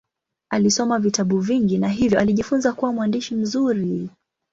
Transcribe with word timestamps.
Alisoma 0.51 0.99
vitabu 0.99 1.39
vingi 1.39 1.77
na 1.77 1.89
hivyo 1.89 2.19
alijifunza 2.19 2.73
kuwa 2.73 2.93
mwandishi 2.93 3.35
mzuri. 3.35 4.09